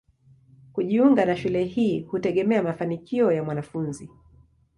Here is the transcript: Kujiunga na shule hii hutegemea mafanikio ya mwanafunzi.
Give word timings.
Kujiunga 0.73 1.25
na 1.25 1.35
shule 1.37 1.63
hii 1.63 1.99
hutegemea 1.99 2.63
mafanikio 2.63 3.31
ya 3.31 3.43
mwanafunzi. 3.43 4.09